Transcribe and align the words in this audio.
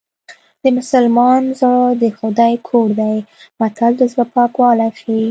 د 0.63 0.65
مسلمان 0.77 1.43
زړه 1.59 1.83
د 2.01 2.03
خدای 2.19 2.53
کور 2.67 2.89
دی 2.99 3.17
متل 3.59 3.91
د 3.97 4.01
زړه 4.11 4.25
پاکوالی 4.35 4.89
ښيي 4.99 5.27